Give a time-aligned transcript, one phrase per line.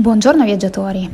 [0.00, 1.10] Buongiorno viaggiatori.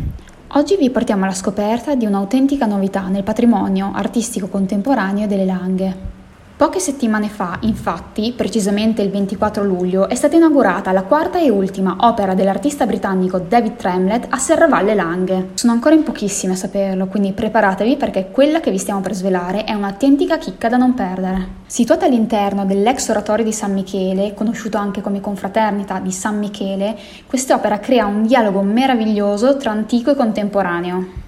[0.48, 6.13] Oggi vi portiamo alla scoperta di un'autentica novità nel patrimonio artistico contemporaneo delle Langhe.
[6.56, 11.96] Poche settimane fa, infatti, precisamente il 24 luglio, è stata inaugurata la quarta e ultima
[12.02, 15.48] opera dell'artista britannico David Tremlett a Serravalle Langhe.
[15.54, 19.64] Sono ancora in pochissime a saperlo, quindi preparatevi perché quella che vi stiamo per svelare
[19.64, 21.48] è un'autentica chicca da non perdere.
[21.66, 26.96] Situata all'interno dell'ex oratorio di San Michele, conosciuto anche come confraternita di San Michele,
[27.26, 31.22] quest'opera crea un dialogo meraviglioso tra antico e contemporaneo.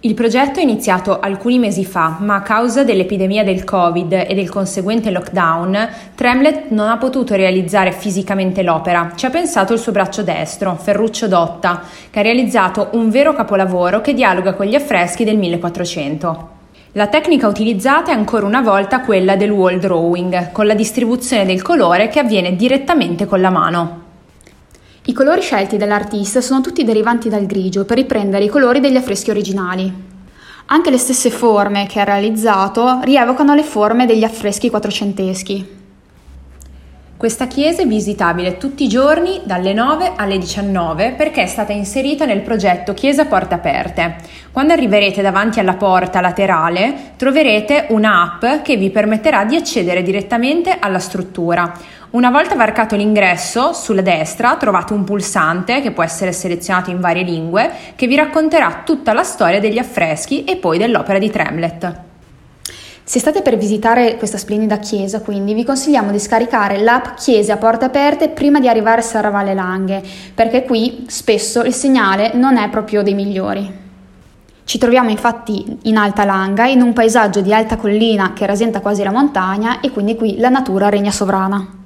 [0.00, 4.50] Il progetto è iniziato alcuni mesi fa, ma a causa dell'epidemia del Covid e del
[4.50, 9.12] conseguente lockdown, Tremlet non ha potuto realizzare fisicamente l'opera.
[9.16, 14.02] Ci ha pensato il suo braccio destro, Ferruccio Dotta, che ha realizzato un vero capolavoro
[14.02, 16.48] che dialoga con gli affreschi del 1400.
[16.92, 21.62] La tecnica utilizzata è ancora una volta quella del wall drawing, con la distribuzione del
[21.62, 24.05] colore che avviene direttamente con la mano.
[25.08, 29.30] I colori scelti dall'artista sono tutti derivanti dal grigio per riprendere i colori degli affreschi
[29.30, 29.92] originali.
[30.66, 35.75] Anche le stesse forme che ha realizzato rievocano le forme degli affreschi quattrocenteschi.
[37.16, 42.26] Questa chiesa è visitabile tutti i giorni dalle 9 alle 19 perché è stata inserita
[42.26, 44.16] nel progetto Chiesa Porte Aperte.
[44.52, 50.98] Quando arriverete davanti alla porta laterale troverete un'app che vi permetterà di accedere direttamente alla
[50.98, 51.72] struttura.
[52.10, 57.22] Una volta varcato l'ingresso, sulla destra trovate un pulsante che può essere selezionato in varie
[57.22, 62.05] lingue che vi racconterà tutta la storia degli affreschi e poi dell'opera di Tremlet.
[63.08, 67.56] Se state per visitare questa splendida chiesa, quindi vi consigliamo di scaricare l'app Chiese a
[67.56, 70.02] porte aperte prima di arrivare a Serravalle Langhe,
[70.34, 73.72] perché qui spesso il segnale non è proprio dei migliori.
[74.64, 79.04] Ci troviamo infatti in Alta Langa, in un paesaggio di alta collina che rasenta quasi
[79.04, 81.85] la montagna e quindi qui la natura regna sovrana.